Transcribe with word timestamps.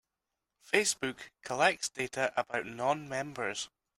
Facebook 0.67 1.29
collects 1.43 1.87
data 1.89 2.33
about 2.35 2.65
non-members. 2.65 3.69